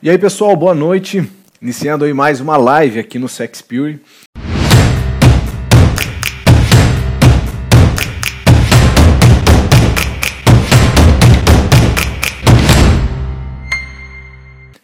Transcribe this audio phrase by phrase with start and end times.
[0.00, 1.28] E aí, pessoal, boa noite.
[1.60, 4.00] Iniciando aí mais uma live aqui no Sex Pure.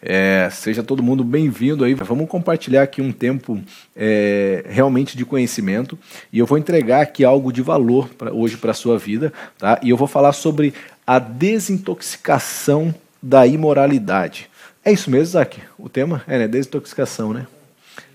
[0.01, 1.93] É, seja todo mundo bem-vindo aí.
[1.93, 3.57] Vamos compartilhar aqui um tempo
[3.95, 5.97] é, realmente de conhecimento
[6.29, 9.79] e eu vou entregar aqui algo de valor pra, hoje para a sua vida, tá?
[9.81, 10.73] E eu vou falar sobre
[11.07, 12.93] a desintoxicação
[13.23, 14.49] da imoralidade.
[14.87, 15.59] É isso mesmo, Zac?
[15.79, 16.47] O tema é né?
[16.47, 17.47] desintoxicação, né?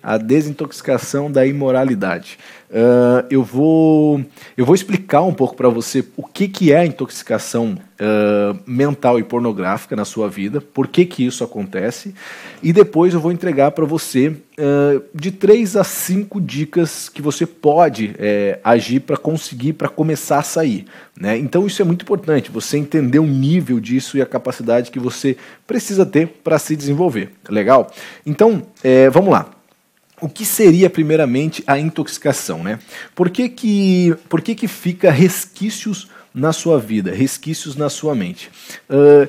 [0.02, 2.38] A desintoxicação da imoralidade.
[2.70, 4.24] Uh, eu, vou,
[4.56, 9.18] eu vou explicar um pouco para você o que, que é a intoxicação uh, mental
[9.18, 12.14] e pornográfica na sua vida, por que, que isso acontece,
[12.62, 17.44] e depois eu vou entregar para você uh, de três a cinco dicas que você
[17.44, 20.84] pode é, agir para conseguir, para começar a sair.
[21.20, 21.36] Né?
[21.38, 25.36] Então isso é muito importante, você entender o nível disso e a capacidade que você
[25.66, 27.32] precisa ter para se desenvolver.
[27.48, 27.90] Legal?
[28.24, 29.59] Então, é, vamos lá
[30.20, 32.78] o que seria primeiramente a intoxicação, né?
[33.14, 38.50] Por que que, por que, que fica resquícios na sua vida, resquícios na sua mente?
[38.88, 39.28] Uh,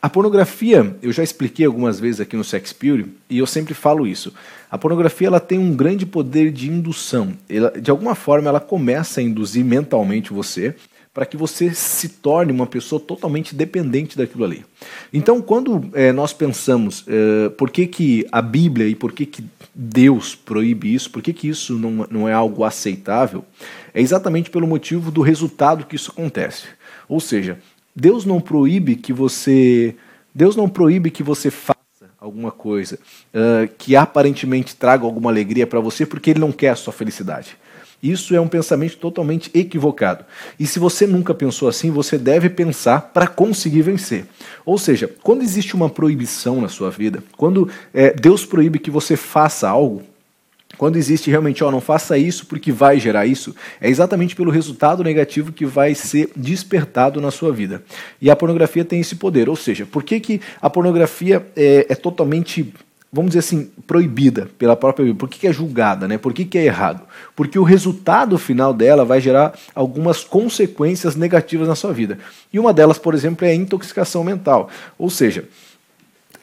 [0.00, 4.04] a pornografia, eu já expliquei algumas vezes aqui no Sex Pure, e eu sempre falo
[4.04, 4.34] isso.
[4.68, 7.34] A pornografia ela tem um grande poder de indução.
[7.48, 10.74] Ela, de alguma forma, ela começa a induzir mentalmente você
[11.12, 14.64] para que você se torne uma pessoa totalmente dependente daquilo ali.
[15.12, 19.44] Então, quando é, nós pensamos é, por que, que a Bíblia e por que, que
[19.74, 23.44] Deus proíbe isso, por que, que isso não, não é algo aceitável,
[23.92, 26.64] é exatamente pelo motivo do resultado que isso acontece.
[27.08, 27.58] Ou seja,
[27.94, 29.94] Deus não proíbe que você.
[30.34, 31.76] Deus não proíbe que você faça
[32.18, 32.98] alguma coisa
[33.34, 37.56] uh, que aparentemente traga alguma alegria para você, porque Ele não quer a sua felicidade.
[38.02, 40.24] Isso é um pensamento totalmente equivocado.
[40.58, 44.26] E se você nunca pensou assim, você deve pensar para conseguir vencer.
[44.66, 49.16] Ou seja, quando existe uma proibição na sua vida, quando é, Deus proíbe que você
[49.16, 50.02] faça algo,
[50.76, 55.04] quando existe realmente, ó, não faça isso porque vai gerar isso, é exatamente pelo resultado
[55.04, 57.84] negativo que vai ser despertado na sua vida.
[58.20, 59.48] E a pornografia tem esse poder.
[59.48, 62.72] Ou seja, por que, que a pornografia é, é totalmente
[63.12, 65.18] vamos dizer assim, proibida pela própria Bíblia.
[65.18, 66.08] Por que, que é julgada?
[66.08, 66.16] Né?
[66.16, 67.02] Por que, que é errado?
[67.36, 72.18] Porque o resultado final dela vai gerar algumas consequências negativas na sua vida.
[72.50, 74.70] E uma delas, por exemplo, é a intoxicação mental.
[74.98, 75.44] Ou seja,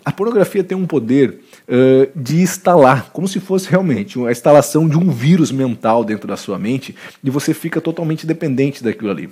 [0.06, 4.96] a pornografia tem um poder uh, de instalar, como se fosse realmente a instalação de
[4.96, 9.30] um vírus mental dentro da sua mente, e você fica totalmente dependente daquilo ali.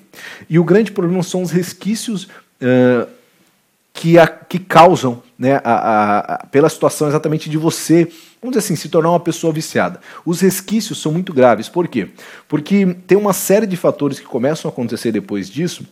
[0.50, 2.24] E o grande problema são os resquícios.
[2.60, 3.17] Uh,
[3.98, 8.08] que, a, que causam, né, a, a, pela situação exatamente de você,
[8.40, 10.00] vamos dizer assim, se tornar uma pessoa viciada.
[10.24, 11.68] Os resquícios são muito graves.
[11.68, 12.10] Por quê?
[12.48, 15.84] Porque tem uma série de fatores que começam a acontecer depois disso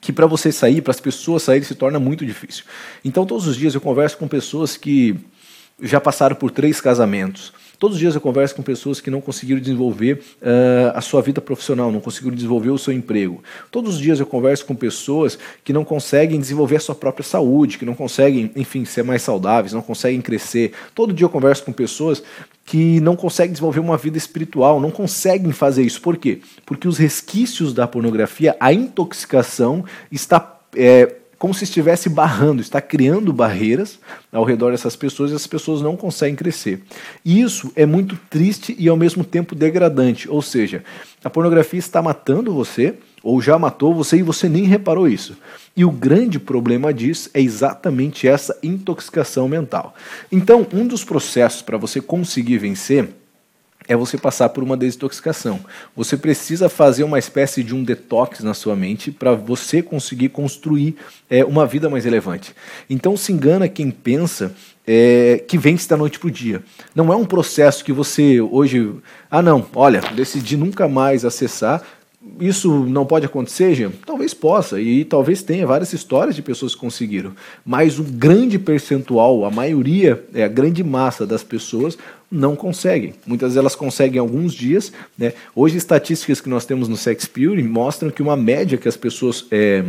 [0.00, 2.64] que para você sair, para as pessoas saírem, se torna muito difícil.
[3.04, 5.16] Então, todos os dias eu converso com pessoas que
[5.80, 9.60] já passaram por três casamentos, Todos os dias eu converso com pessoas que não conseguiram
[9.60, 13.42] desenvolver uh, a sua vida profissional, não conseguiram desenvolver o seu emprego.
[13.70, 17.78] Todos os dias eu converso com pessoas que não conseguem desenvolver a sua própria saúde,
[17.78, 20.72] que não conseguem, enfim, ser mais saudáveis, não conseguem crescer.
[20.94, 22.22] Todo dia eu converso com pessoas
[22.64, 26.00] que não conseguem desenvolver uma vida espiritual, não conseguem fazer isso.
[26.00, 26.40] Por quê?
[26.64, 30.54] Porque os resquícios da pornografia, a intoxicação está.
[30.74, 33.98] É, como se estivesse barrando, está criando barreiras
[34.32, 36.82] ao redor dessas pessoas e as pessoas não conseguem crescer.
[37.24, 40.82] E isso é muito triste e ao mesmo tempo degradante, ou seja,
[41.22, 45.36] a pornografia está matando você ou já matou você e você nem reparou isso.
[45.76, 49.94] E o grande problema disso é exatamente essa intoxicação mental.
[50.30, 53.08] Então, um dos processos para você conseguir vencer
[53.88, 55.60] é você passar por uma desintoxicação.
[55.94, 60.96] Você precisa fazer uma espécie de um detox na sua mente para você conseguir construir
[61.28, 62.54] é, uma vida mais relevante.
[62.88, 64.52] Então se engana quem pensa
[64.86, 66.62] é, que vence da noite para o dia.
[66.94, 68.94] Não é um processo que você hoje.
[69.30, 71.82] Ah, não, olha, decidi nunca mais acessar,
[72.40, 73.90] isso não pode acontecer?
[74.04, 77.32] Talvez possa, e talvez tenha várias histórias de pessoas que conseguiram.
[77.64, 81.96] Mas o grande percentual, a maioria, é a grande massa das pessoas
[82.30, 83.14] não conseguem.
[83.26, 84.92] Muitas delas conseguem alguns dias.
[85.16, 85.32] Né?
[85.54, 89.46] Hoje, estatísticas que nós temos no Sex Pure mostram que uma média que as pessoas
[89.50, 89.84] é,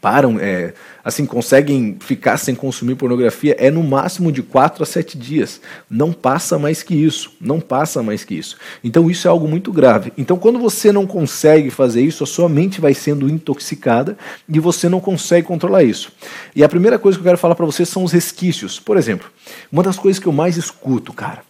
[0.00, 0.74] param, é,
[1.04, 5.60] assim, conseguem ficar sem consumir pornografia é no máximo de 4 a 7 dias.
[5.88, 7.32] Não passa mais que isso.
[7.40, 8.56] Não passa mais que isso.
[8.82, 10.12] Então isso é algo muito grave.
[10.16, 14.16] Então quando você não consegue fazer isso, a sua mente vai sendo intoxicada
[14.48, 16.12] e você não consegue controlar isso.
[16.54, 18.78] E a primeira coisa que eu quero falar para você são os resquícios.
[18.78, 19.28] Por exemplo,
[19.70, 21.42] uma das coisas que eu mais escuto, cara,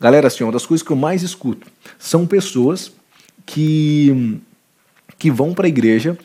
[0.00, 1.66] galera, assim, uma das coisas que eu mais escuto
[1.98, 2.92] são pessoas
[3.44, 4.40] que
[5.18, 6.16] que vão para a igreja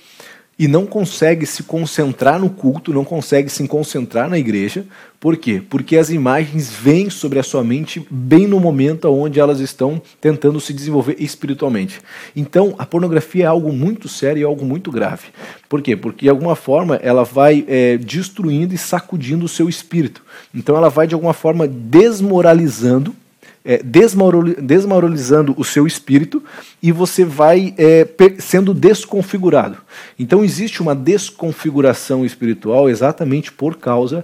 [0.57, 4.85] e não consegue se concentrar no culto, não consegue se concentrar na igreja.
[5.19, 5.61] Por quê?
[5.69, 10.59] Porque as imagens vêm sobre a sua mente bem no momento onde elas estão tentando
[10.61, 11.99] se desenvolver espiritualmente.
[12.35, 15.27] Então, a pornografia é algo muito sério e algo muito grave.
[15.67, 15.95] Por quê?
[15.95, 20.23] Porque, de alguma forma, ela vai é, destruindo e sacudindo o seu espírito.
[20.53, 23.13] Então, ela vai, de alguma forma, desmoralizando
[23.65, 26.43] é, desmoralizando o seu espírito
[26.81, 28.07] e você vai é,
[28.37, 29.77] sendo desconfigurado.
[30.19, 34.23] Então existe uma desconfiguração espiritual exatamente por causa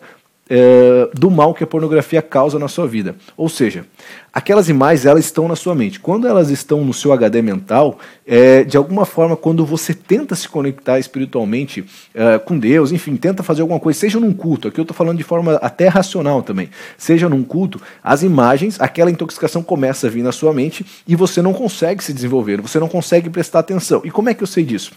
[0.53, 3.15] é, do mal que a pornografia causa na sua vida.
[3.37, 3.85] Ou seja,
[4.33, 5.97] aquelas imagens elas estão na sua mente.
[5.97, 10.49] Quando elas estão no seu HD mental, é, de alguma forma, quando você tenta se
[10.49, 14.83] conectar espiritualmente é, com Deus, enfim, tenta fazer alguma coisa, seja num culto, aqui eu
[14.83, 20.07] estou falando de forma até racional também, seja num culto, as imagens, aquela intoxicação começa
[20.07, 23.59] a vir na sua mente e você não consegue se desenvolver, você não consegue prestar
[23.59, 24.01] atenção.
[24.03, 24.91] E como é que eu sei disso?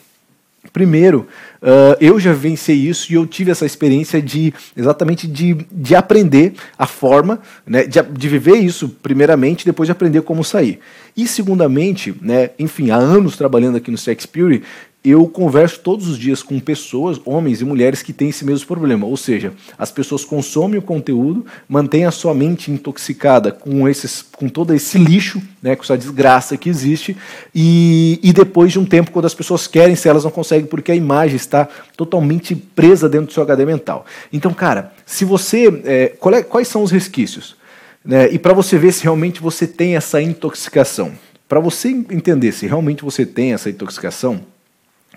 [0.73, 1.29] Primeiro,
[1.63, 6.55] uh, eu já venci isso e eu tive essa experiência de exatamente de, de aprender
[6.79, 10.81] a forma, né, de, de viver isso primeiramente, depois de aprender como sair.
[11.17, 14.63] E segundamente, né, enfim, há anos trabalhando aqui no Sex Pure,
[15.05, 19.07] eu converso todos os dias com pessoas, homens e mulheres, que têm esse mesmo problema.
[19.07, 24.49] Ou seja, as pessoas consomem o conteúdo, mantêm a sua mente intoxicada com, esses, com
[24.49, 27.15] todo esse lixo, né, com essa desgraça que existe,
[27.55, 30.91] e, e depois de um tempo, quando as pessoas querem, se elas não conseguem, porque
[30.91, 31.69] a imagem está
[31.99, 34.07] totalmente presa dentro do seu HD mental.
[34.33, 35.83] Então, cara, se você.
[35.85, 37.57] É, é, quais são os resquícios?
[38.03, 41.13] Né, e para você ver se realmente você tem essa intoxicação.
[41.47, 44.41] Para você entender se realmente você tem essa intoxicação,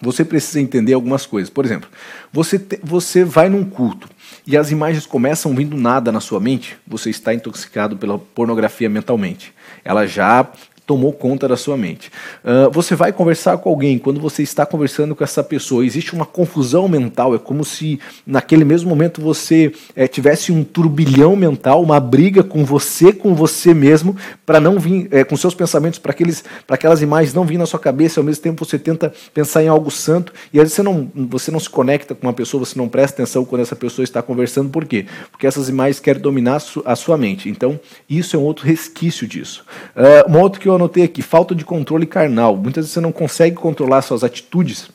[0.02, 1.50] você precisa entender algumas coisas.
[1.50, 1.90] Por exemplo,
[2.32, 4.10] você, te, você vai num culto
[4.46, 9.54] e as imagens começam vindo nada na sua mente, você está intoxicado pela pornografia mentalmente.
[9.84, 10.50] Ela já
[10.88, 12.10] tomou conta da sua mente.
[12.44, 16.26] Uh, você vai conversar com alguém, quando você está conversando com essa pessoa, existe uma
[16.26, 22.00] confusão mental, é como se naquele mesmo momento você é, tivesse um turbilhão mental, uma
[22.00, 26.16] briga com você, com você mesmo, para não vir, é, com seus pensamentos, para
[26.70, 29.92] aquelas imagens não vir na sua cabeça, ao mesmo tempo você tenta pensar em algo
[29.92, 32.88] santo, e às vezes você não, você não se conecta com uma pessoa, você não
[32.88, 35.06] presta atenção quando essa pessoa está conversando, por quê?
[35.32, 37.50] Porque essas imagens querem dominar a sua mente.
[37.50, 37.78] Então,
[38.10, 39.66] isso é um outro resquício disso.
[39.94, 42.56] Uh, uma outra que eu anotei aqui, falta de controle carnal.
[42.56, 44.90] Muitas vezes você não consegue controlar suas atitudes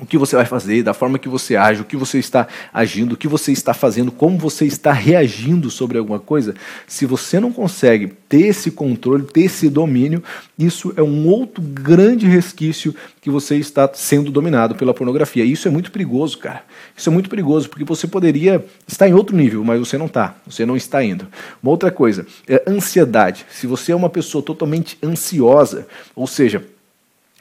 [0.00, 3.12] o que você vai fazer, da forma que você age, o que você está agindo,
[3.12, 6.54] o que você está fazendo, como você está reagindo sobre alguma coisa,
[6.86, 10.22] se você não consegue ter esse controle, ter esse domínio,
[10.58, 15.44] isso é um outro grande resquício que você está sendo dominado pela pornografia.
[15.44, 16.62] E isso é muito perigoso, cara.
[16.96, 20.36] Isso é muito perigoso, porque você poderia estar em outro nível, mas você não está,
[20.46, 21.26] você não está indo.
[21.62, 23.44] Uma outra coisa, é ansiedade.
[23.50, 26.64] Se você é uma pessoa totalmente ansiosa, ou seja,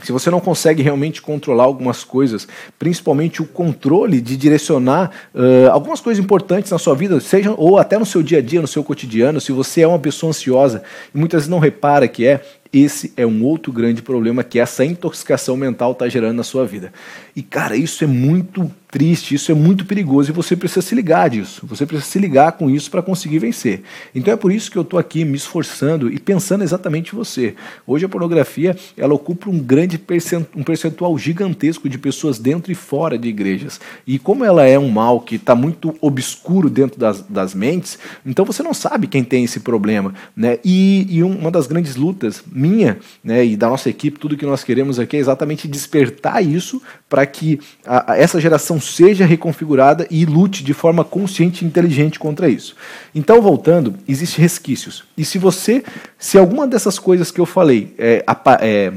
[0.04, 2.48] se você não consegue realmente controlar algumas coisas,
[2.78, 7.98] principalmente o controle de direcionar uh, algumas coisas importantes na sua vida, seja ou até
[7.98, 11.18] no seu dia a dia, no seu cotidiano, se você é uma pessoa ansiosa e
[11.18, 15.58] muitas vezes não repara que é, esse é um outro grande problema que essa intoxicação
[15.58, 16.94] mental está gerando na sua vida.
[17.36, 21.30] E, cara, isso é muito triste, isso é muito perigoso e você precisa se ligar
[21.30, 21.66] disso.
[21.68, 23.84] Você precisa se ligar com isso para conseguir vencer.
[24.16, 27.56] Então é por isso que eu estou aqui me esforçando e pensando exatamente em você.
[27.86, 32.76] Hoje a pornografia ela ocupa um grande percentual, um percentual gigantesco de pessoas dentro e
[32.76, 33.80] fora de igrejas.
[34.08, 38.44] E como ela é um mal que está muito obscuro dentro das, das mentes, então
[38.44, 40.16] você não sabe quem tem esse problema.
[40.36, 40.58] Né?
[40.66, 44.64] E, e uma das grandes lutas minha né, e da nossa equipe, tudo que nós
[44.64, 50.26] queremos aqui é exatamente despertar isso para que a, a essa geração seja reconfigurada e
[50.26, 52.76] lute de forma consciente e inteligente contra isso.
[53.16, 55.04] Então, voltando, existem resquícios.
[55.18, 55.84] E se você,
[56.18, 58.24] se alguma dessas coisas que eu falei é,
[58.62, 58.94] é,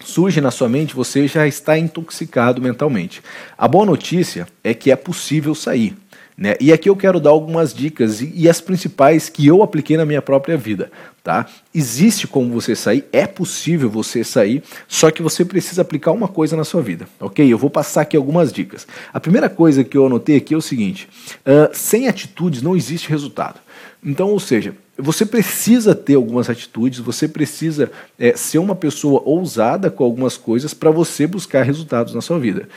[0.00, 3.22] surge na sua mente, você já está intoxicado mentalmente.
[3.56, 5.96] A boa notícia é que é possível sair.
[6.36, 6.54] Né?
[6.60, 10.06] E aqui eu quero dar algumas dicas e, e, as principais que eu apliquei na
[10.06, 10.90] minha própria vida.
[11.22, 11.46] Tá?
[11.72, 16.56] Existe como você sair, é possível você sair, só que você precisa aplicar uma coisa
[16.56, 17.46] na sua vida, ok?
[17.46, 18.88] Eu vou passar aqui algumas dicas.
[19.12, 21.08] A primeira coisa que eu anotei aqui é o seguinte:
[21.46, 23.60] uh, sem atitudes não existe resultado.
[24.04, 29.90] Então, ou seja, você precisa ter algumas atitudes, você precisa é, ser uma pessoa ousada
[29.90, 32.68] com algumas coisas para você buscar resultados na sua vida.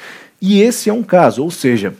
[0.42, 1.94] E esse é um caso, ou seja,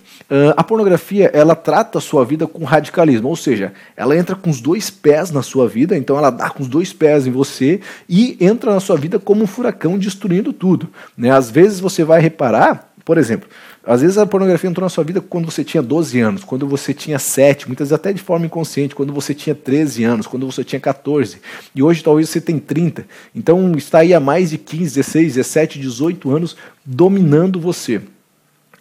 [0.56, 4.60] a pornografia ela trata a sua vida com radicalismo, ou seja, ela entra com os
[4.60, 7.80] dois pés na sua vida, então ela dá com os dois pés em você
[8.10, 10.90] e entra na sua vida como um furacão destruindo tudo.
[11.18, 11.32] Né?
[11.32, 13.48] Às vezes você vai reparar, por exemplo,
[13.86, 16.94] às vezes a pornografia entrou na sua vida quando você tinha 12 anos, quando você
[16.94, 20.64] tinha 7, muitas vezes até de forma inconsciente, quando você tinha 13 anos, quando você
[20.64, 21.40] tinha 14.
[21.76, 23.06] E hoje talvez você tenha 30.
[23.34, 28.02] Então está aí há mais de 15, 16, 17, 18 anos dominando você.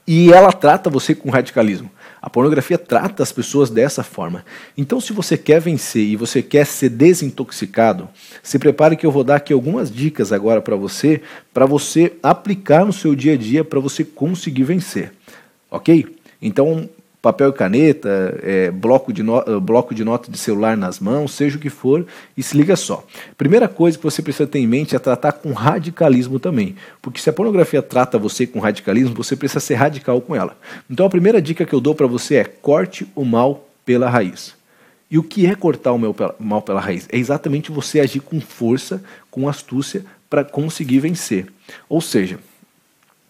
[0.07, 1.91] E ela trata você com radicalismo.
[2.25, 4.47] A pornografia trata as pessoas dessa forma.
[4.79, 8.09] Então, se você quer vencer e você quer ser desintoxicado,
[8.43, 11.21] se prepare que eu vou dar aqui algumas dicas agora para você,
[11.53, 15.13] para você aplicar no seu dia a dia para você conseguir vencer.
[15.71, 16.17] Ok?
[16.41, 16.89] Então,
[17.25, 21.33] papel e caneta, é, bloco, de no, eh, bloco de nota de celular nas mãos,
[21.33, 23.03] seja o que for, e se liga só.
[23.39, 27.31] Primeira coisa que você precisa ter em mente é tratar com radicalismo também, porque se
[27.31, 30.55] a pornografia trata você com radicalismo, você precisa ser radical com ela.
[30.91, 34.55] Então a primeira dica que eu dou para você é corte o mal pela raiz.
[35.11, 35.99] E o que é cortar o
[36.39, 37.09] mal pela raiz?
[37.11, 41.47] É exatamente você agir com força, com astúcia, para conseguir vencer.
[41.89, 42.39] Ou seja,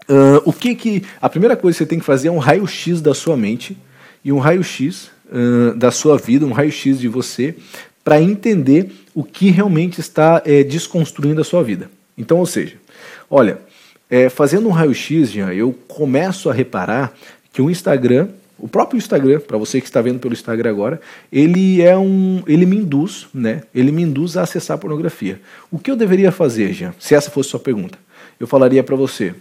[0.09, 3.01] Uh, o que que a primeira coisa que você tem que fazer é um raio-x
[3.01, 3.77] da sua mente
[4.25, 7.55] e um raio-x uh, da sua vida, um raio-x de você,
[8.03, 11.91] para entender o que realmente está é, desconstruindo a sua vida.
[12.19, 12.77] Então, ou seja,
[13.31, 13.59] olha,
[14.11, 17.15] é, fazendo um raio-x, Jean, eu começo a reparar
[17.53, 21.01] que o Instagram, o próprio Instagram, para você que está vendo pelo Instagram agora,
[21.33, 23.63] ele é um, ele me induz, né?
[23.75, 25.41] Ele me induz a acessar a pornografia.
[25.71, 26.95] O que eu deveria fazer, Jean?
[26.99, 27.99] Se essa fosse a sua pergunta,
[28.39, 29.35] eu falaria para você: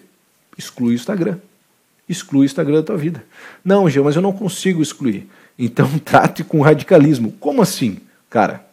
[0.57, 1.38] exclui o Instagram.
[2.07, 3.24] Exclui o Instagram da tua vida.
[3.63, 5.27] Não, Gê, mas eu não consigo excluir.
[5.57, 7.31] Então trate com radicalismo.
[7.39, 7.98] Como assim?
[8.29, 8.65] Cara,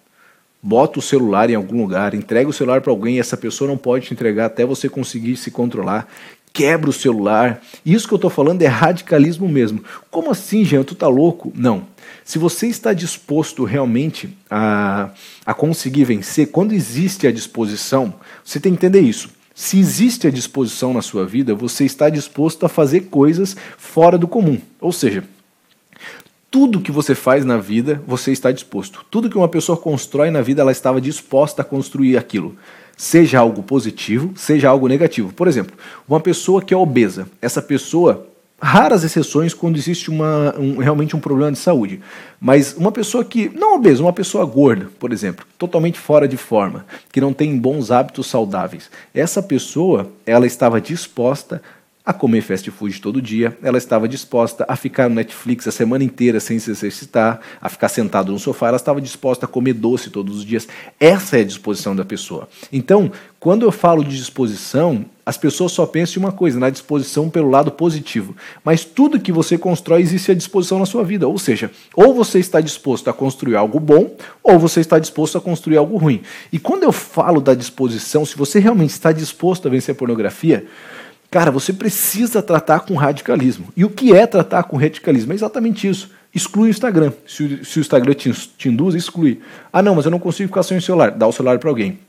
[0.62, 3.76] bota o celular em algum lugar, entrega o celular para alguém e essa pessoa não
[3.76, 6.08] pode te entregar até você conseguir se controlar.
[6.52, 7.62] Quebra o celular.
[7.86, 9.84] Isso que eu estou falando é radicalismo mesmo.
[10.10, 10.82] Como assim, Jean?
[10.82, 11.52] Tu tá louco?
[11.54, 11.86] Não.
[12.24, 15.10] Se você está disposto realmente a,
[15.46, 19.30] a conseguir vencer, quando existe a disposição, você tem que entender isso.
[19.54, 24.28] Se existe a disposição na sua vida, você está disposto a fazer coisas fora do
[24.28, 24.58] comum.
[24.80, 25.24] Ou seja,
[26.50, 29.04] tudo que você faz na vida, você está disposto.
[29.10, 32.56] Tudo que uma pessoa constrói na vida, ela estava disposta a construir aquilo.
[32.96, 35.32] Seja algo positivo, seja algo negativo.
[35.32, 35.76] Por exemplo,
[36.08, 38.29] uma pessoa que é obesa, essa pessoa
[38.60, 42.00] raras exceções quando existe uma, um, realmente um problema de saúde.
[42.40, 46.84] Mas uma pessoa que, não obesa, uma pessoa gorda, por exemplo, totalmente fora de forma,
[47.10, 51.79] que não tem bons hábitos saudáveis, essa pessoa, ela estava disposta a
[52.12, 56.40] comer fast food todo dia, ela estava disposta a ficar no Netflix a semana inteira
[56.40, 60.38] sem se exercitar, a ficar sentado no sofá, ela estava disposta a comer doce todos
[60.38, 60.68] os dias.
[60.98, 62.48] Essa é a disposição da pessoa.
[62.72, 67.30] Então, quando eu falo de disposição, as pessoas só pensam em uma coisa, na disposição
[67.30, 68.36] pelo lado positivo.
[68.64, 71.26] Mas tudo que você constrói existe à disposição na sua vida.
[71.26, 75.40] Ou seja, ou você está disposto a construir algo bom, ou você está disposto a
[75.40, 76.20] construir algo ruim.
[76.52, 80.66] E quando eu falo da disposição, se você realmente está disposto a vencer a pornografia,
[81.30, 83.68] Cara, você precisa tratar com radicalismo.
[83.76, 85.32] E o que é tratar com radicalismo?
[85.32, 86.10] É exatamente isso.
[86.34, 87.12] Exclui o Instagram.
[87.26, 89.40] Se o, se o Instagram te, te induz, exclui.
[89.72, 91.12] Ah, não, mas eu não consigo ficar sem o celular.
[91.12, 92.00] Dá o celular para alguém.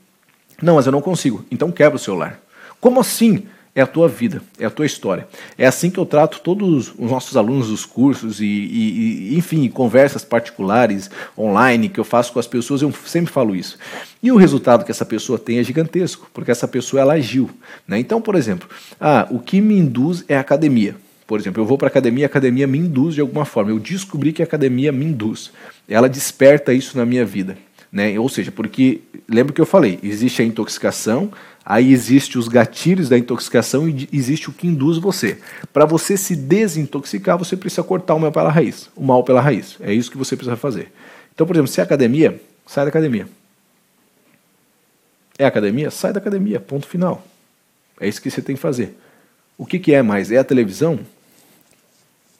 [0.60, 1.44] Não, mas eu não consigo.
[1.50, 2.40] Então quebra o celular.
[2.80, 3.46] Como assim?
[3.74, 5.26] É a tua vida, é a tua história.
[5.56, 9.66] É assim que eu trato todos os nossos alunos dos cursos e, e, e, enfim,
[9.68, 13.78] conversas particulares online que eu faço com as pessoas, eu sempre falo isso.
[14.22, 17.48] E o resultado que essa pessoa tem é gigantesco, porque essa pessoa ela agiu.
[17.88, 17.98] Né?
[17.98, 18.68] Então, por exemplo,
[19.00, 20.94] ah, o que me induz é a academia.
[21.26, 23.70] Por exemplo, eu vou para a academia, a academia me induz de alguma forma.
[23.70, 25.50] Eu descobri que a academia me induz.
[25.88, 27.56] Ela desperta isso na minha vida.
[27.92, 28.18] Né?
[28.18, 31.30] Ou seja, porque lembra que eu falei, existe a intoxicação,
[31.64, 35.38] Aí existe os gatilhos da intoxicação e existe o que induz você.
[35.72, 38.90] Para você se desintoxicar, você precisa cortar o mal pela raiz.
[38.96, 39.76] O mal pela raiz.
[39.80, 40.92] É isso que você precisa fazer.
[41.32, 43.28] Então, por exemplo, se é academia, sai da academia.
[45.38, 45.90] É academia?
[45.90, 46.58] Sai da academia.
[46.58, 47.24] Ponto final.
[48.00, 48.98] É isso que você tem que fazer.
[49.56, 50.32] O que, que é mais?
[50.32, 50.98] É a televisão?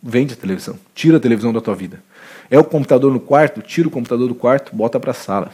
[0.03, 0.77] Vende a televisão.
[0.95, 2.03] Tira a televisão da tua vida.
[2.53, 3.63] É o computador no quarto?
[3.63, 5.53] Tira o computador do quarto, bota para a sala.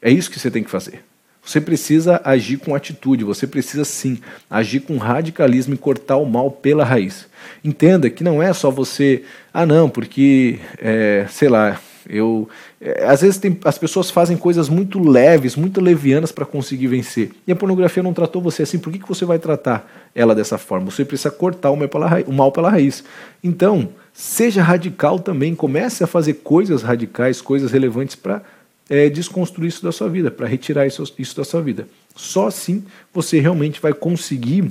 [0.00, 1.04] É isso que você tem que fazer.
[1.44, 4.18] Você precisa agir com atitude, você precisa sim
[4.48, 7.26] agir com radicalismo e cortar o mal pela raiz.
[7.62, 9.22] Entenda que não é só você,
[9.52, 12.48] ah não, porque, é, sei lá, eu.
[12.80, 17.32] É, às vezes tem, as pessoas fazem coisas muito leves, muito levianas para conseguir vencer.
[17.46, 20.56] E a pornografia não tratou você assim, por que, que você vai tratar ela dessa
[20.56, 20.90] forma?
[20.90, 22.26] Você precisa cortar o mal pela raiz.
[22.26, 23.04] O mal pela raiz.
[23.44, 28.42] Então, seja radical também, comece a fazer coisas radicais, coisas relevantes para
[28.88, 31.88] é, desconstruir isso da sua vida, para retirar isso, isso da sua vida.
[32.14, 34.70] Só assim você realmente vai conseguir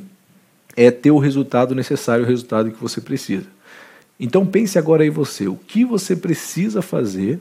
[0.75, 3.47] é, ter o resultado necessário, o resultado que você precisa.
[4.19, 7.39] Então pense agora aí você, o que você precisa fazer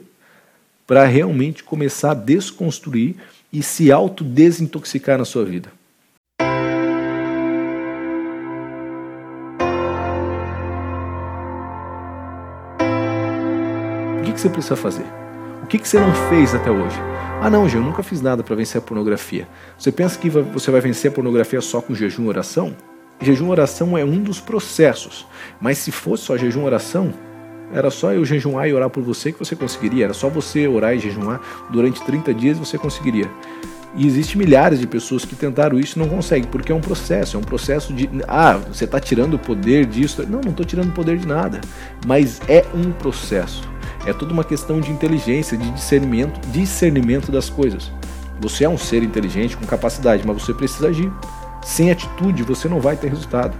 [0.87, 3.15] para realmente começar a desconstruir
[3.53, 5.71] e se autodesintoxicar na sua vida.
[14.31, 15.05] O que você precisa fazer?
[15.71, 16.97] que, que você não fez até hoje?
[17.41, 19.47] Ah, não, Gê, eu nunca fiz nada para vencer a pornografia.
[19.77, 22.75] Você pensa que você vai vencer a pornografia só com jejum e oração?
[23.21, 25.25] jejum oração é um dos processos.
[25.61, 27.13] Mas se fosse só jejum oração,
[27.73, 30.05] era só eu jejuar e orar por você que você conseguiria.
[30.05, 33.31] Era só você orar e jejuar durante 30 dias você conseguiria.
[33.95, 37.37] E existem milhares de pessoas que tentaram isso e não conseguem, porque é um processo,
[37.37, 38.09] é um processo de.
[38.27, 40.21] Ah, você está tirando o poder disso.
[40.27, 41.61] Não, não estou tirando o poder de nada.
[42.05, 43.71] Mas é um processo.
[44.05, 47.91] É toda uma questão de inteligência, de discernimento, discernimento das coisas.
[48.39, 51.11] Você é um ser inteligente com capacidade, mas você precisa agir.
[51.61, 53.55] Sem atitude, você não vai ter resultado.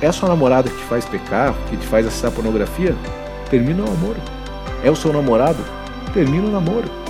[0.00, 2.94] É sua namorada que te faz pecar, que te faz acessar pornografia?
[3.50, 4.20] Termina o namoro.
[4.82, 5.58] É o seu namorado?
[6.12, 7.05] Termina o namoro.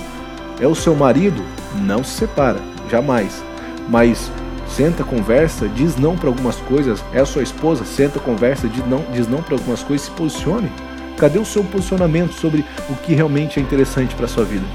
[0.59, 1.43] É o seu marido?
[1.75, 2.59] Não se separa,
[2.89, 3.43] jamais.
[3.87, 4.31] Mas
[4.67, 7.03] senta, conversa, diz não para algumas coisas.
[7.13, 7.85] É a sua esposa?
[7.85, 10.71] Senta, conversa, diz não, diz não para algumas coisas, se posicione.
[11.15, 14.65] Cadê o seu posicionamento sobre o que realmente é interessante para sua vida?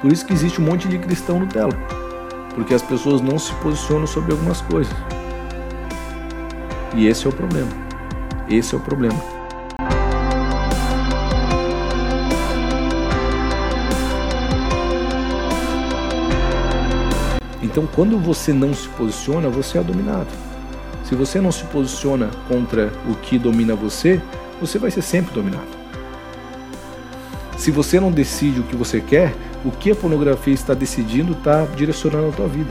[0.00, 1.99] Por isso que existe um monte de cristão no tela.
[2.60, 4.92] Porque as pessoas não se posicionam sobre algumas coisas.
[6.94, 7.70] E esse é o problema.
[8.50, 9.18] Esse é o problema.
[17.62, 20.28] Então, quando você não se posiciona, você é dominado.
[21.02, 24.20] Se você não se posiciona contra o que domina você,
[24.60, 25.80] você vai ser sempre dominado.
[27.56, 31.64] Se você não decide o que você quer, o que a pornografia está decidindo está
[31.66, 32.70] direcionando a tua vida.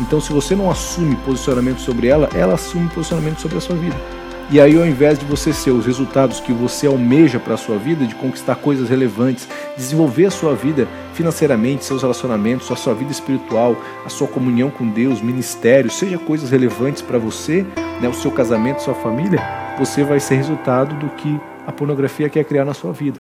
[0.00, 4.19] Então, se você não assume posicionamento sobre ela, ela assume posicionamento sobre a sua vida.
[4.52, 7.78] E aí, ao invés de você ser os resultados que você almeja para a sua
[7.78, 13.12] vida, de conquistar coisas relevantes, desenvolver a sua vida financeiramente, seus relacionamentos, a sua vida
[13.12, 17.64] espiritual, a sua comunhão com Deus, ministério, seja coisas relevantes para você,
[18.00, 19.40] né, o seu casamento, sua família,
[19.78, 23.18] você vai ser resultado do que a pornografia quer criar na sua vida.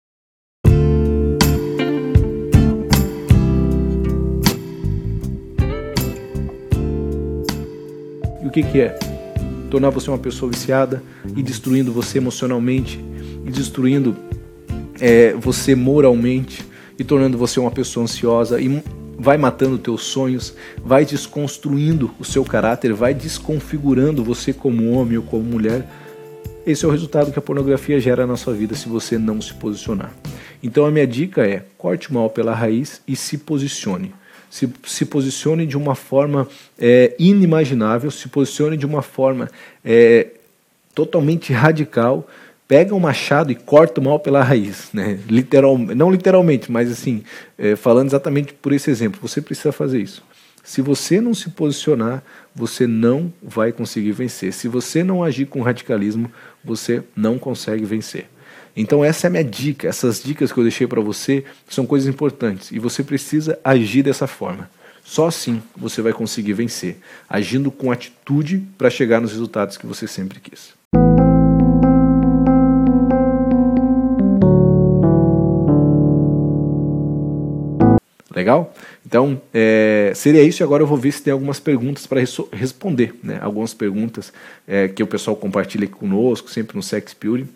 [8.44, 9.15] E o que, que é?
[9.70, 11.04] Tornar você uma pessoa viciada
[11.36, 13.00] e destruindo você emocionalmente
[13.46, 14.16] e destruindo
[15.00, 16.66] é, você moralmente
[16.98, 18.82] e tornando você uma pessoa ansiosa e
[19.18, 25.24] vai matando teus sonhos, vai desconstruindo o seu caráter, vai desconfigurando você como homem ou
[25.24, 25.88] como mulher.
[26.66, 29.54] Esse é o resultado que a pornografia gera na sua vida se você não se
[29.54, 30.14] posicionar.
[30.64, 34.14] Então a minha dica é: corte o mal pela raiz e se posicione
[34.56, 36.48] se, se posicione de uma forma
[36.80, 39.50] é, inimaginável, se posicione de uma forma
[39.84, 40.28] é,
[40.94, 42.26] totalmente radical,
[42.66, 45.20] pega um machado e corta o mal pela raiz, né?
[45.28, 47.22] Literal, não literalmente, mas assim,
[47.58, 50.24] é, falando exatamente por esse exemplo, você precisa fazer isso.
[50.64, 52.24] Se você não se posicionar,
[52.56, 54.54] você não vai conseguir vencer.
[54.54, 56.32] Se você não agir com radicalismo,
[56.64, 58.30] você não consegue vencer.
[58.76, 62.10] Então essa é a minha dica, essas dicas que eu deixei para você são coisas
[62.10, 64.70] importantes e você precisa agir dessa forma.
[65.04, 66.98] Só assim você vai conseguir vencer,
[67.30, 70.74] agindo com atitude para chegar nos resultados que você sempre quis.
[78.36, 78.74] Legal?
[79.06, 80.62] Então, é, seria isso.
[80.62, 82.20] E agora eu vou ver se tem algumas perguntas para
[82.52, 83.18] responder.
[83.24, 83.40] Né?
[83.42, 84.34] Algumas perguntas
[84.68, 87.48] é, que o pessoal compartilha aqui conosco, sempre no Sex Pure.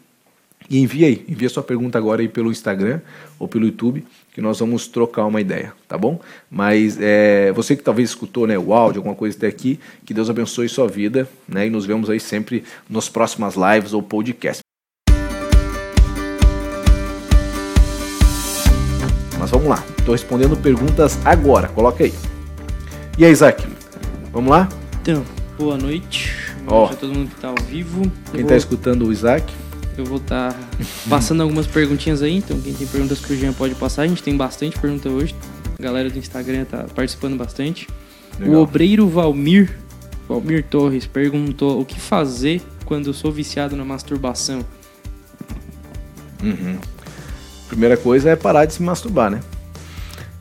[0.69, 2.99] E envia aí, envia sua pergunta agora aí pelo Instagram
[3.39, 6.19] ou pelo YouTube, que nós vamos trocar uma ideia, tá bom?
[6.49, 10.29] Mas é, você que talvez escutou né, o áudio, alguma coisa até aqui, que Deus
[10.29, 11.65] abençoe sua vida, né?
[11.65, 14.61] E nos vemos aí sempre nas próximas lives ou podcasts.
[19.39, 22.13] Mas vamos lá, estou respondendo perguntas agora, coloca aí.
[23.17, 23.65] E aí, Isaac,
[24.31, 24.69] vamos lá?
[25.01, 25.25] Então,
[25.57, 26.31] boa noite.
[26.63, 28.03] Boa noite a todo mundo que está ao vivo.
[28.31, 28.57] Quem está vou...
[28.57, 29.51] escutando o Isaac?
[29.99, 30.59] Eu vou estar tá
[31.09, 34.03] passando algumas perguntinhas aí, então quem tem perguntas pro Jean pode passar.
[34.03, 35.35] A gente tem bastante pergunta hoje.
[35.77, 37.85] A galera do Instagram tá participando bastante.
[38.39, 38.55] Legal.
[38.55, 39.77] O obreiro Valmir,
[40.25, 44.65] Valmir Torres, perguntou o que fazer quando eu sou viciado na masturbação.
[46.41, 46.77] Uhum.
[47.67, 49.41] Primeira coisa é parar de se masturbar, né?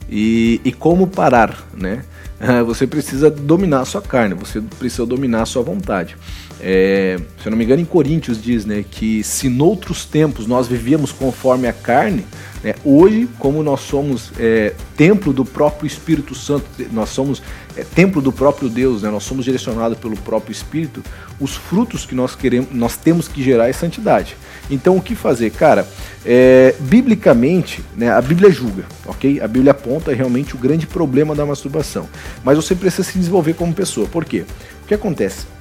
[0.08, 2.04] E, e como parar, né?
[2.64, 6.16] Você precisa dominar a sua carne, você precisa dominar a sua vontade.
[6.60, 10.66] É, se eu não me engano, em Coríntios diz né, que se noutros tempos nós
[10.66, 12.24] vivíamos conforme a carne,
[12.64, 17.40] né, hoje, como nós somos é, templo do próprio Espírito Santo, nós somos
[17.76, 21.02] é, templo do próprio Deus, né, nós somos direcionados pelo próprio Espírito,
[21.38, 24.36] os frutos que nós queremos, nós temos que gerar é santidade.
[24.68, 25.88] Então, o que fazer, cara?
[26.26, 29.40] É, biblicamente, né, a Bíblia julga, ok?
[29.40, 32.08] A Bíblia aponta realmente o grande problema da masturbação,
[32.42, 34.08] mas você precisa se desenvolver como pessoa.
[34.08, 34.44] Por quê?
[34.82, 35.57] O que acontece?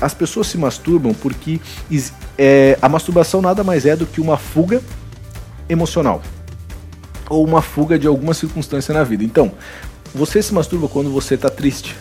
[0.00, 1.60] As pessoas se masturbam porque
[2.36, 4.82] é, a masturbação nada mais é do que uma fuga
[5.68, 6.22] emocional
[7.28, 9.22] ou uma fuga de alguma circunstância na vida.
[9.22, 9.52] Então,
[10.14, 11.94] você se masturba quando você está triste.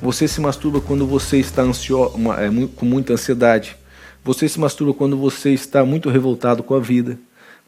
[0.00, 3.76] Você se masturba quando você está ansioso, é, com muita ansiedade.
[4.24, 7.18] Você se masturba quando você está muito revoltado com a vida.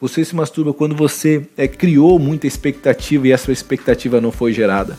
[0.00, 4.98] Você se masturba quando você é, criou muita expectativa e essa expectativa não foi gerada.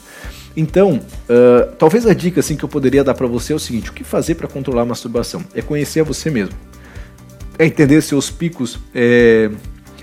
[0.56, 3.90] Então, uh, talvez a dica assim, que eu poderia dar para você é o seguinte:
[3.90, 5.44] o que fazer para controlar a masturbação?
[5.54, 6.56] É conhecer a você mesmo.
[7.60, 9.50] É entender seus picos é,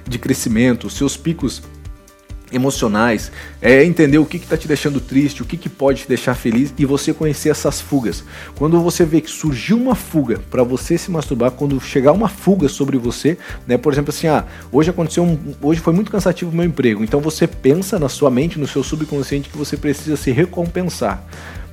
[0.07, 1.63] de crescimento, seus picos
[2.53, 6.35] emocionais, é entender o que está te deixando triste, o que, que pode te deixar
[6.35, 8.25] feliz e você conhecer essas fugas.
[8.57, 12.69] Quando você vê que surgiu uma fuga para você se masturbar, quando chegar uma fuga
[12.69, 13.77] sobre você, né?
[13.77, 17.03] Por exemplo, assim, ah, hoje aconteceu um, hoje foi muito cansativo o meu emprego.
[17.03, 21.25] Então você pensa na sua mente, no seu subconsciente que você precisa se recompensar.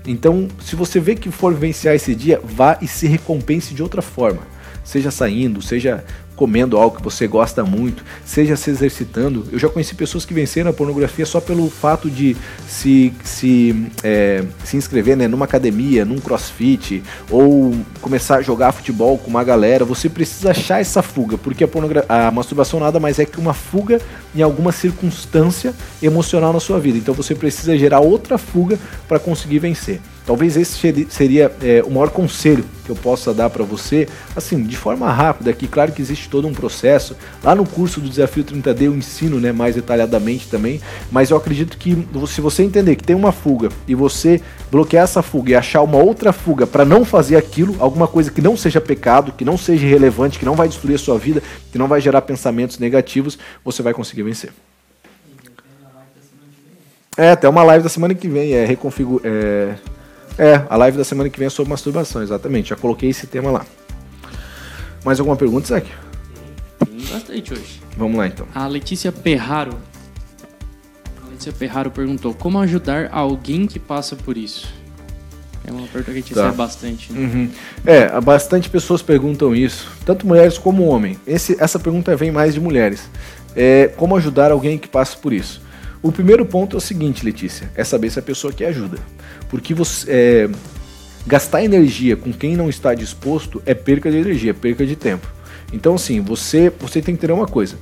[0.05, 4.01] Então, se você vê que for vivenciar esse dia, vá e se recompense de outra
[4.01, 4.41] forma.
[4.83, 6.03] Seja saindo, seja
[6.39, 9.45] comendo algo que você gosta muito, seja se exercitando.
[9.51, 14.45] Eu já conheci pessoas que venceram a pornografia só pelo fato de se, se, é,
[14.63, 19.83] se inscrever né, numa academia, num crossfit, ou começar a jogar futebol com uma galera.
[19.83, 23.99] Você precisa achar essa fuga, porque a, a masturbação nada mais é que uma fuga
[24.33, 26.97] em alguma circunstância emocional na sua vida.
[26.97, 29.99] Então você precisa gerar outra fuga para conseguir vencer.
[30.29, 34.77] Talvez esse seria é, o maior conselho que eu possa dar para você, assim, de
[34.77, 37.17] forma rápida, que claro que existe todo um processo.
[37.43, 40.79] Lá no curso do Desafio 30D eu ensino né, mais detalhadamente também,
[41.11, 44.39] mas eu acredito que se você entender que tem uma fuga e você
[44.69, 48.39] bloquear essa fuga e achar uma outra fuga para não fazer aquilo, alguma coisa que
[48.39, 51.77] não seja pecado, que não seja irrelevante, que não vai destruir a sua vida, que
[51.79, 54.51] não vai gerar pensamentos negativos, você vai conseguir vencer.
[57.17, 59.27] É, até uma live da semana que vem, é reconfigura.
[59.27, 59.98] É
[60.39, 62.69] é, a live da semana que vem é sobre masturbação, exatamente.
[62.69, 63.65] Já coloquei esse tema lá.
[65.03, 65.89] Mais alguma pergunta, Isaac?
[66.85, 67.81] Tem bastante hoje.
[67.97, 68.47] Vamos lá, então.
[68.55, 69.77] A Letícia Perraro.
[71.25, 74.67] A Letícia Perraro perguntou: Como ajudar alguém que passa por isso?
[75.65, 76.41] É uma pergunta que a gente tá.
[76.41, 77.13] recebe bastante.
[77.13, 77.19] Né?
[77.19, 77.49] Uhum.
[77.85, 81.17] É, bastante pessoas perguntam isso, tanto mulheres como homens.
[81.27, 83.09] Esse, essa pergunta vem mais de mulheres.
[83.55, 85.61] É, como ajudar alguém que passa por isso?
[86.01, 88.97] O primeiro ponto é o seguinte, Letícia, é saber se a pessoa quer ajuda.
[89.49, 90.49] Porque você é,
[91.27, 95.27] gastar energia com quem não está disposto é perca de energia, perca de tempo.
[95.73, 97.77] Então, assim, você, você tem que ter uma coisa.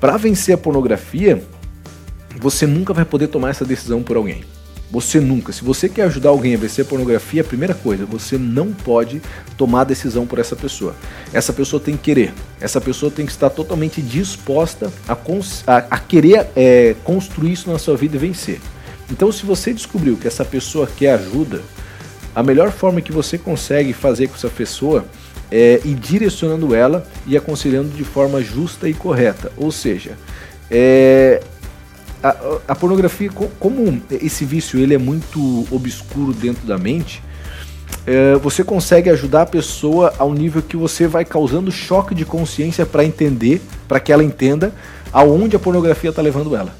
[0.00, 1.42] Para vencer a pornografia,
[2.38, 4.44] você nunca vai poder tomar essa decisão por alguém.
[4.90, 5.52] Você nunca.
[5.52, 9.20] Se você quer ajudar alguém a vencer pornografia, a primeira coisa, você não pode
[9.56, 10.94] tomar decisão por essa pessoa.
[11.32, 12.32] Essa pessoa tem que querer.
[12.60, 15.12] Essa pessoa tem que estar totalmente disposta a,
[15.66, 18.60] a, a querer é, construir isso na sua vida e vencer.
[19.10, 21.62] Então, se você descobriu que essa pessoa quer ajuda,
[22.34, 25.04] a melhor forma que você consegue fazer com essa pessoa
[25.50, 29.50] é ir direcionando ela e aconselhando de forma justa e correta.
[29.56, 30.16] Ou seja,
[30.70, 31.40] é,
[32.30, 37.22] a, a, pornografia, como esse vício ele é muito obscuro dentro da mente,
[38.06, 42.86] é, você consegue ajudar a pessoa ao nível que você vai causando choque de consciência
[42.86, 44.72] para entender, para que ela entenda
[45.12, 46.74] aonde a pornografia está levando ela.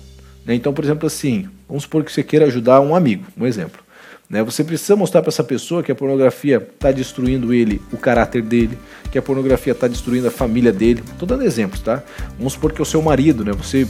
[0.44, 0.54] Né?
[0.54, 3.84] Então, por exemplo, assim, vamos supor que você queira ajudar um amigo, um exemplo.
[4.28, 4.42] Né?
[4.42, 8.76] Você precisa mostrar para essa pessoa que a pornografia está destruindo ele, o caráter dele,
[9.10, 11.02] que a pornografia está destruindo a família dele.
[11.12, 12.02] Estou dando exemplos, tá?
[12.36, 13.52] Vamos supor que é o seu marido, né?
[13.52, 13.86] Você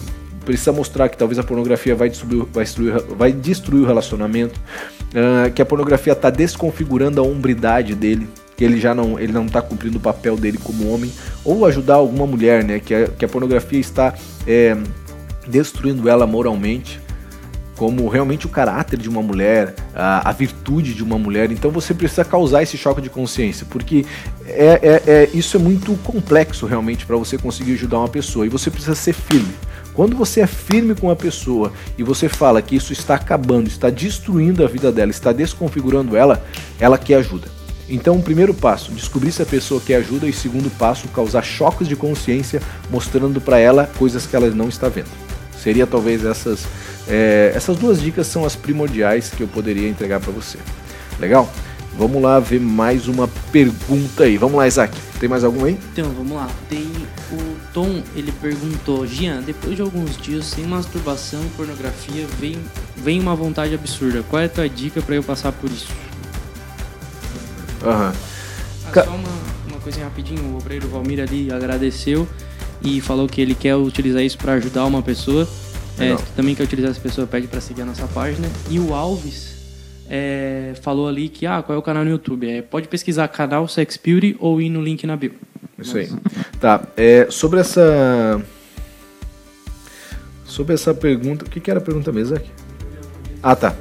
[0.46, 4.58] precisa mostrar que talvez a pornografia vai destruir, vai destruir, vai destruir o relacionamento,
[5.10, 9.44] uh, que a pornografia está desconfigurando a hombridade dele, que ele já não ele não
[9.44, 11.12] está cumprindo o papel dele como homem,
[11.44, 12.78] ou ajudar alguma mulher, né?
[12.78, 14.14] Que a, que a pornografia está
[14.46, 14.76] é,
[15.48, 17.00] destruindo ela moralmente,
[17.76, 21.50] como realmente o caráter de uma mulher, a, a, virtude de uma mulher.
[21.50, 24.06] Então você precisa causar esse choque de consciência, porque
[24.46, 28.48] é, é, é isso é muito complexo realmente para você conseguir ajudar uma pessoa e
[28.48, 29.52] você precisa ser firme.
[29.96, 33.88] Quando você é firme com a pessoa e você fala que isso está acabando, está
[33.88, 36.44] destruindo a vida dela, está desconfigurando ela,
[36.78, 37.48] ela quer ajuda.
[37.88, 41.88] Então, o primeiro passo, descobrir se a pessoa quer ajuda e segundo passo, causar choques
[41.88, 45.08] de consciência, mostrando para ela coisas que ela não está vendo.
[45.62, 46.66] Seria talvez essas,
[47.08, 50.58] é, essas duas dicas são as primordiais que eu poderia entregar para você.
[51.18, 51.50] Legal?
[51.98, 54.36] Vamos lá ver mais uma pergunta aí.
[54.36, 54.94] Vamos lá, Isaac.
[55.18, 55.78] Tem mais alguma aí?
[55.92, 56.46] Então, vamos lá.
[56.68, 56.86] Tem
[57.32, 62.58] o Tom, ele perguntou: Gian, depois de alguns dias sem masturbação e pornografia, vem,
[62.96, 64.22] vem uma vontade absurda.
[64.28, 65.88] Qual é a tua dica para eu passar por isso?
[67.82, 68.12] Aham.
[68.88, 69.28] Ah, só uma,
[69.66, 72.28] uma coisinha rapidinho: o obreiro Valmir ali agradeceu
[72.82, 75.48] e falou que ele quer utilizar isso para ajudar uma pessoa.
[75.98, 78.46] É, também quer utilizar essa pessoa, pede para seguir a nossa página.
[78.68, 79.55] E o Alves
[80.08, 82.48] é, falou ali que, ah, qual é o canal no YouTube?
[82.48, 85.32] É, pode pesquisar canal Sex Beauty ou ir no link na bio.
[85.78, 86.10] Isso aí.
[86.60, 88.42] Tá, é, sobre essa...
[90.44, 91.44] Sobre essa pergunta...
[91.44, 92.50] O que, que era a pergunta mesmo aqui?
[93.42, 93.74] Ah, tá.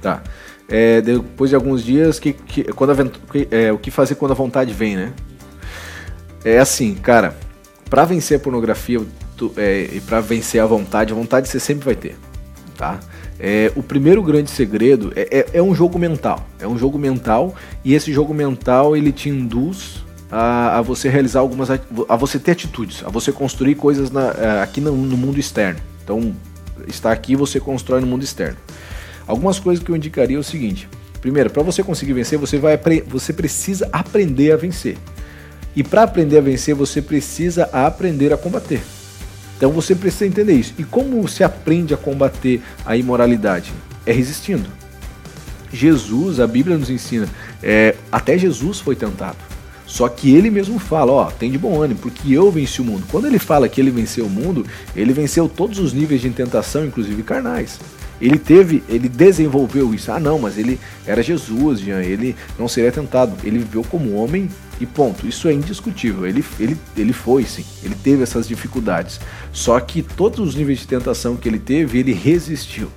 [0.00, 0.22] Tá.
[0.68, 2.96] É, depois de alguns dias, que, que, quando a,
[3.30, 5.12] que, é, o que fazer quando a vontade vem, né?
[6.44, 7.36] É assim, cara,
[7.90, 9.00] para vencer a pornografia
[9.36, 12.16] tu, é, e para vencer a vontade, a vontade você sempre vai ter,
[12.76, 13.00] tá?
[13.38, 16.46] É, o primeiro grande segredo é, é, é, um jogo mental.
[16.58, 17.54] É um jogo mental
[17.84, 22.52] e esse jogo mental ele te induz a, a você realizar algumas a você ter
[22.52, 25.80] atitudes, a você construir coisas na, é, aqui no, no, mundo externo.
[26.02, 26.34] Então
[26.88, 28.56] está aqui você constrói no mundo externo.
[29.26, 30.88] Algumas coisas que eu indicaria é o seguinte:
[31.20, 34.96] primeiro, para você conseguir vencer, você vai você precisa aprender a vencer.
[35.74, 38.82] E para aprender a vencer, você precisa aprender a combater.
[39.62, 40.74] Então você precisa entender isso.
[40.76, 43.72] E como se aprende a combater a imoralidade?
[44.04, 44.68] É resistindo.
[45.72, 47.28] Jesus, a Bíblia nos ensina,
[47.62, 49.36] é, até Jesus foi tentado.
[49.86, 53.06] Só que ele mesmo fala, ó, tem de bom ânimo, porque eu venci o mundo.
[53.08, 56.84] Quando ele fala que ele venceu o mundo, ele venceu todos os níveis de tentação,
[56.84, 57.78] inclusive carnais.
[58.22, 60.12] Ele teve, ele desenvolveu isso.
[60.12, 63.36] Ah, não, mas ele era Jesus, Jean, ele não seria tentado.
[63.42, 64.48] Ele viveu como homem
[64.80, 65.26] e ponto.
[65.26, 66.24] Isso é indiscutível.
[66.24, 67.64] Ele, ele, ele foi, sim.
[67.82, 69.18] Ele teve essas dificuldades.
[69.52, 72.88] Só que todos os níveis de tentação que ele teve, ele resistiu.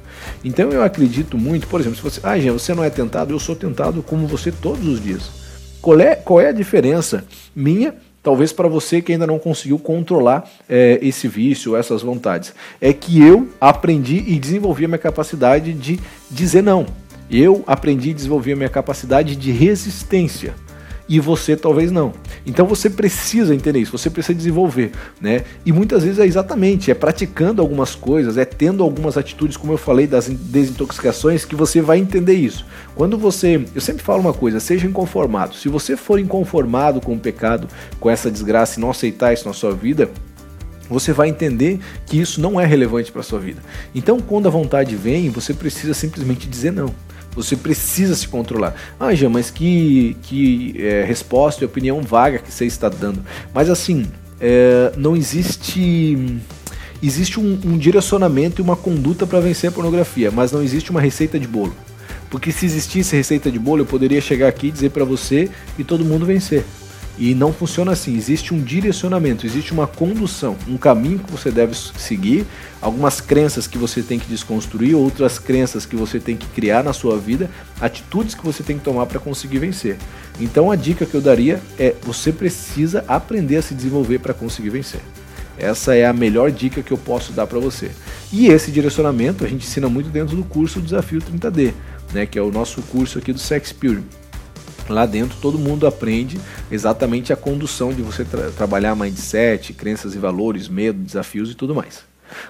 [0.43, 2.19] Então eu acredito muito, por exemplo, se você.
[2.21, 5.31] Ah, Jean, você não é tentado, eu sou tentado como você todos os dias.
[5.81, 10.49] Qual é, qual é a diferença minha talvez para você que ainda não conseguiu controlar
[10.67, 12.55] é, esse vício, essas vontades.
[12.81, 16.87] É que eu aprendi e desenvolvi a minha capacidade de dizer não.
[17.29, 20.64] Eu aprendi e desenvolvi a minha capacidade de resistência
[21.07, 22.13] e você talvez não.
[22.45, 24.91] Então você precisa entender isso, você precisa desenvolver,
[25.21, 25.43] né?
[25.65, 29.77] E muitas vezes é exatamente, é praticando algumas coisas, é tendo algumas atitudes, como eu
[29.77, 32.65] falei das desintoxicações, que você vai entender isso.
[32.95, 35.55] Quando você, eu sempre falo uma coisa, seja inconformado.
[35.55, 37.67] Se você for inconformado com o pecado,
[37.99, 40.09] com essa desgraça e não aceitar isso na sua vida,
[40.89, 43.61] você vai entender que isso não é relevante para sua vida.
[43.93, 46.93] Então, quando a vontade vem, você precisa simplesmente dizer não.
[47.35, 48.75] Você precisa se controlar.
[48.99, 53.21] Ah, Jean, mas que, que é, resposta e opinião vaga que você está dando.
[53.53, 54.05] Mas assim,
[54.39, 56.41] é, não existe.
[57.03, 61.01] Existe um, um direcionamento e uma conduta para vencer a pornografia, mas não existe uma
[61.01, 61.75] receita de bolo.
[62.29, 65.83] Porque se existisse receita de bolo, eu poderia chegar aqui e dizer para você e
[65.83, 66.63] todo mundo vencer.
[67.17, 71.73] E não funciona assim, existe um direcionamento, existe uma condução, um caminho que você deve
[71.73, 72.45] seguir,
[72.81, 76.91] algumas crenças que você tem que desconstruir, outras crenças que você tem que criar na
[76.91, 77.49] sua vida,
[77.79, 79.97] atitudes que você tem que tomar para conseguir vencer.
[80.41, 84.71] Então a dica que eu daria é você precisa aprender a se desenvolver para conseguir
[84.71, 84.99] vencer.
[85.57, 87.91] Essa é a melhor dica que eu posso dar para você.
[88.31, 91.71] E esse direcionamento a gente ensina muito dentro do curso Desafio 30D,
[92.13, 94.03] né, que é o nosso curso aqui do Sex Pure.
[94.87, 96.39] Lá dentro todo mundo aprende
[96.71, 101.73] exatamente a condução de você tra trabalhar mindset, crenças e valores, medo, desafios e tudo
[101.73, 102.03] mais.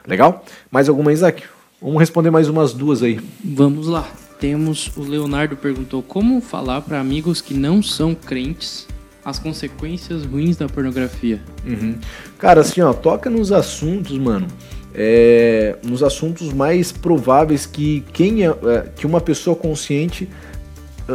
[0.06, 0.44] Legal?
[0.70, 1.44] Mais alguma, Isaac?
[1.82, 3.20] Vamos responder mais umas duas aí.
[3.44, 4.10] Vamos lá.
[4.40, 8.88] Temos o Leonardo perguntou como falar para amigos que não são crentes
[9.26, 11.42] as consequências ruins da pornografia.
[11.66, 11.96] Uhum.
[12.38, 14.46] Cara, assim, ó, toca nos assuntos, mano.
[14.94, 20.30] É, nos assuntos mais prováveis que quem é, é que uma pessoa consciente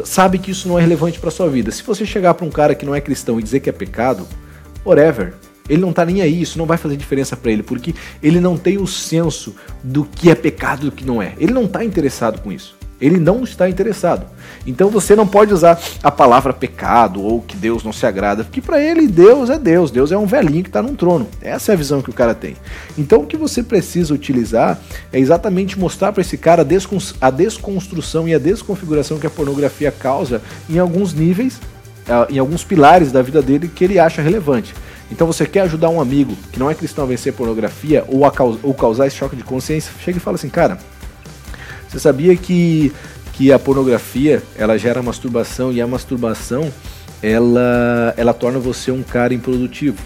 [0.05, 1.71] sabe que isso não é relevante para sua vida.
[1.71, 4.27] Se você chegar para um cara que não é cristão e dizer que é pecado,
[4.85, 5.35] whatever.
[5.69, 8.57] Ele não tá nem aí, isso não vai fazer diferença para ele, porque ele não
[8.57, 11.35] tem o senso do que é pecado e do que não é.
[11.39, 12.77] Ele não tá interessado com isso.
[13.01, 14.27] Ele não está interessado.
[14.67, 18.61] Então você não pode usar a palavra pecado ou que Deus não se agrada, porque
[18.61, 21.29] para ele Deus é Deus, Deus é um velhinho que está num trono.
[21.41, 22.57] Essa é a visão que o cara tem.
[22.99, 24.79] Então o que você precisa utilizar
[25.13, 30.43] é exatamente mostrar para esse cara a desconstrução e a desconfiguração que a pornografia causa
[30.69, 31.59] em alguns níveis,
[32.09, 34.75] ah, em alguns pilares da vida dele que ele acha relevante.
[35.11, 38.25] Então você quer ajudar um amigo que não é cristão a vencer a pornografia ou,
[38.25, 38.33] a
[38.63, 40.79] ou causar esse choque de consciência, chega e fala assim, cara,
[41.91, 42.93] você sabia que,
[43.33, 46.73] que a pornografia ela gera masturbação e a masturbação
[47.21, 49.99] ela, ela torna você um cara improdutivo?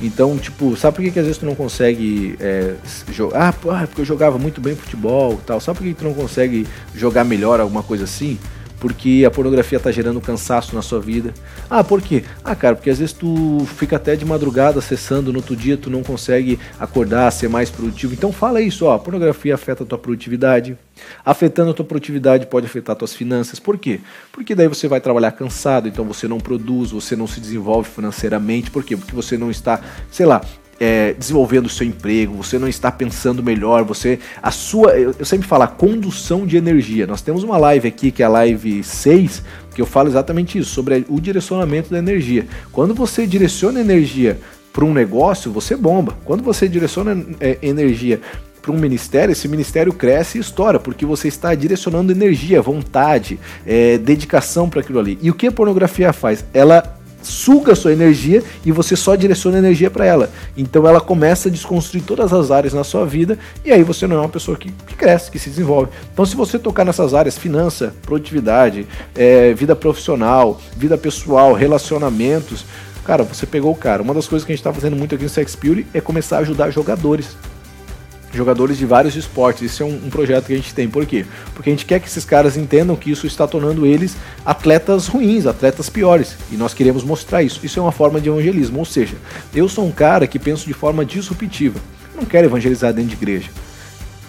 [0.00, 2.74] Então, tipo, sabe por que, que às vezes tu não consegue é,
[3.10, 3.48] jogar?
[3.48, 5.60] Ah, porque eu jogava muito bem futebol tal.
[5.60, 8.38] Sabe por que, que tu não consegue jogar melhor alguma coisa assim?
[8.86, 11.34] Porque a pornografia está gerando cansaço na sua vida.
[11.68, 12.22] Ah, por quê?
[12.44, 15.90] Ah, cara, porque às vezes tu fica até de madrugada acessando, no outro dia tu
[15.90, 18.14] não consegue acordar, ser mais produtivo.
[18.14, 20.78] Então fala isso, ó, a pornografia afeta a tua produtividade.
[21.24, 23.58] Afetando a tua produtividade pode afetar tuas finanças.
[23.58, 23.98] Por quê?
[24.30, 28.70] Porque daí você vai trabalhar cansado, então você não produz, você não se desenvolve financeiramente.
[28.70, 28.96] Por quê?
[28.96, 29.80] Porque você não está,
[30.12, 30.42] sei lá,
[30.78, 34.18] é, desenvolvendo o seu emprego, você não está pensando melhor, você.
[34.42, 34.98] A sua.
[34.98, 37.06] Eu, eu sempre falo, a condução de energia.
[37.06, 39.42] Nós temos uma live aqui, que é a live 6,
[39.74, 42.46] que eu falo exatamente isso, sobre o direcionamento da energia.
[42.72, 44.38] Quando você direciona energia
[44.72, 46.14] para um negócio, você bomba.
[46.24, 48.20] Quando você direciona é, energia
[48.60, 53.96] para um ministério, esse ministério cresce e estoura, porque você está direcionando energia, vontade, é,
[53.96, 55.18] dedicação para aquilo ali.
[55.22, 56.44] E o que a pornografia faz?
[56.52, 56.95] Ela
[57.26, 60.30] suga sua energia e você só direciona energia para ela.
[60.56, 64.16] Então ela começa a desconstruir todas as áreas na sua vida e aí você não
[64.16, 65.90] é uma pessoa que, que cresce, que se desenvolve.
[66.12, 72.64] Então se você tocar nessas áreas, finança, produtividade, é, vida profissional, vida pessoal, relacionamentos,
[73.04, 74.02] cara, você pegou o cara.
[74.02, 76.38] Uma das coisas que a gente está fazendo muito aqui no Sex Beauty é começar
[76.38, 77.36] a ajudar jogadores
[78.36, 79.62] jogadores de vários esportes.
[79.62, 80.88] Isso é um, um, projeto que a gente tem.
[80.88, 81.24] Por quê?
[81.54, 85.46] Porque a gente quer que esses caras entendam que isso está tornando eles atletas ruins,
[85.46, 86.36] atletas piores.
[86.50, 87.60] E nós queremos mostrar isso.
[87.64, 88.78] Isso é uma forma de evangelismo.
[88.78, 89.16] Ou seja,
[89.54, 91.80] eu sou um cara que penso de forma disruptiva.
[92.14, 93.50] Não quero evangelizar dentro de igreja.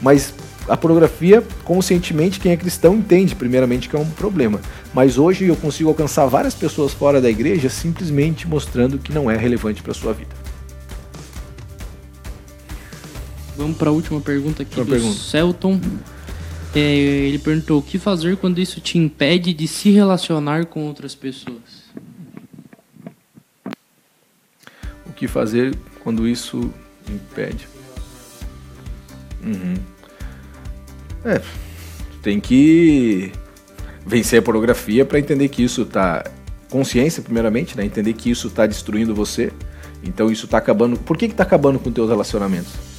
[0.01, 0.33] Mas
[0.67, 4.59] a pornografia, conscientemente, quem é cristão entende, primeiramente, que é um problema.
[4.93, 9.37] Mas hoje eu consigo alcançar várias pessoas fora da igreja simplesmente mostrando que não é
[9.37, 10.46] relevante para sua vida.
[13.57, 15.19] Vamos para a última pergunta aqui Uma do pergunta.
[15.19, 15.81] Celton.
[16.75, 21.15] É, ele perguntou o que fazer quando isso te impede de se relacionar com outras
[21.15, 21.87] pessoas.
[25.07, 26.71] O que fazer quando isso
[27.09, 27.67] impede?
[29.43, 29.75] Uhum.
[31.25, 31.41] É,
[32.21, 33.31] tem que
[34.05, 36.23] vencer a pornografia para entender que isso tá
[36.69, 37.85] consciência primeiramente, né?
[37.85, 39.51] Entender que isso está destruindo você.
[40.03, 40.97] Então isso está acabando.
[40.99, 42.96] Por que está acabando com teus relacionamentos?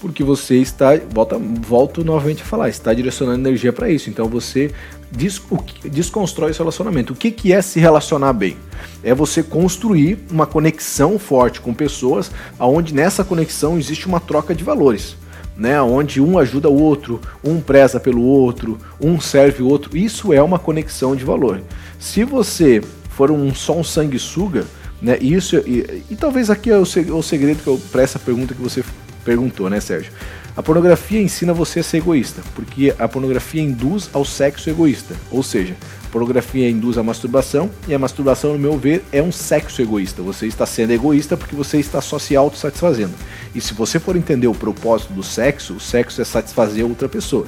[0.00, 4.08] Porque você está, volta, volto novamente a falar, está direcionando energia para isso.
[4.08, 4.70] Então você
[5.10, 7.12] des, o, desconstrói esse relacionamento.
[7.12, 8.56] O que, que é se relacionar bem?
[9.02, 14.64] É você construir uma conexão forte com pessoas, aonde nessa conexão existe uma troca de
[14.64, 15.16] valores.
[15.56, 20.32] Né, onde um ajuda o outro, um preza pelo outro, um serve o outro, isso
[20.32, 21.60] é uma conexão de valor.
[21.98, 24.64] Se você for um só um sanguessuga,
[25.02, 28.82] né, isso e, e talvez aqui é o, o segredo para essa pergunta que você
[29.24, 30.12] perguntou, né, Sérgio?
[30.56, 35.14] A pornografia ensina você a ser egoísta, porque a pornografia induz ao sexo egoísta.
[35.30, 39.30] Ou seja, a pornografia induz a masturbação e a masturbação, no meu ver, é um
[39.30, 40.22] sexo egoísta.
[40.22, 43.14] Você está sendo egoísta porque você está só se autossatisfazendo.
[43.54, 47.46] E se você for entender o propósito do sexo, o sexo é satisfazer outra pessoa.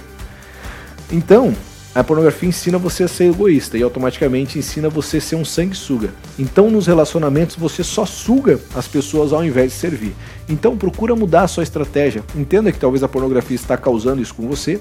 [1.10, 1.54] Então,
[1.94, 6.10] a pornografia ensina você a ser egoísta e automaticamente ensina você a ser um sanguessuga.
[6.38, 10.14] Então, nos relacionamentos, você só suga as pessoas ao invés de servir.
[10.48, 12.24] Então, procura mudar a sua estratégia.
[12.34, 14.80] Entenda que talvez a pornografia está causando isso com você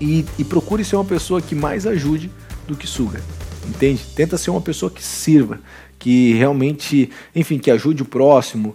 [0.00, 2.30] e, e procure ser uma pessoa que mais ajude
[2.66, 3.20] do que suga.
[3.68, 4.02] Entende?
[4.16, 5.60] Tenta ser uma pessoa que sirva,
[5.98, 8.74] que realmente, enfim, que ajude o próximo,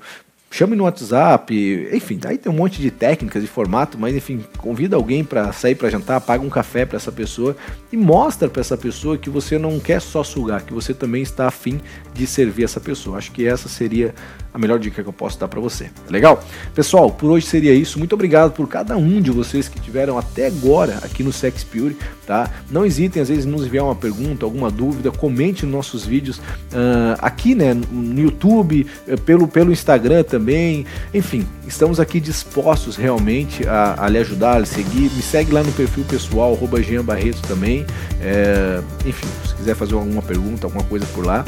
[0.58, 1.54] chame no WhatsApp,
[1.94, 5.76] enfim, aí tem um monte de técnicas de formato, mas enfim, convida alguém para sair
[5.76, 7.56] para jantar, paga um café para essa pessoa
[7.92, 11.48] e mostra para essa pessoa que você não quer só sugar, que você também está
[11.48, 11.80] afim
[12.14, 13.18] de servir essa pessoa.
[13.18, 14.14] Acho que essa seria
[14.54, 15.86] a melhor dica que eu posso dar para você.
[15.86, 16.44] Tá legal?
[16.74, 18.00] Pessoal, por hoje seria isso.
[18.00, 21.96] Muito obrigado por cada um de vocês que tiveram até agora aqui no Sex Pure,
[22.26, 22.50] tá?
[22.72, 27.18] Não hesitem às vezes nos enviar uma pergunta, alguma dúvida, comente nos nossos vídeos uh,
[27.20, 30.86] aqui, né, no YouTube, eh, pelo pelo Instagram também.
[31.14, 35.12] Enfim, estamos aqui dispostos realmente a, a lhe ajudar, a lhe seguir.
[35.12, 37.46] Me segue lá no perfil pessoal, arroba Jean Barreto
[37.78, 37.86] também.
[38.22, 41.44] É, enfim, se quiser fazer alguma pergunta, alguma coisa por lá.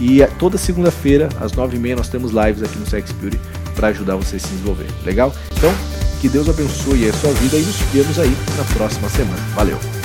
[0.00, 3.40] E toda segunda-feira, às nove e meia, nós temos lives aqui no Sex Beauty
[3.74, 4.88] para ajudar você a se desenvolver.
[5.04, 5.32] Legal?
[5.56, 5.72] Então,
[6.20, 9.40] que Deus abençoe a sua vida e nos vemos aí na próxima semana.
[9.54, 10.01] Valeu!